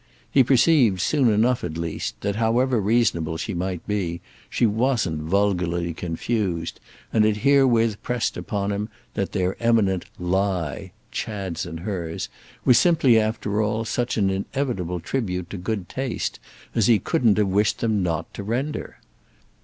[0.31, 5.93] He perceived soon enough at least that, however reasonable she might be, she wasn't vulgarly
[5.93, 6.79] confused,
[7.13, 12.29] and it herewith pressed upon him that their eminent "lie," Chad's and hers,
[12.65, 16.39] was simply after all such an inevitable tribute to good taste
[16.73, 18.97] as he couldn't have wished them not to render.